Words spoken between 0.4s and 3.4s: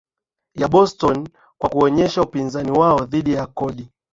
ya Boston kwa kuonyesha upinzani wao dhidi